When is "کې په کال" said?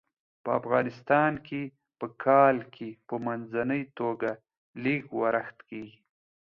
1.47-2.55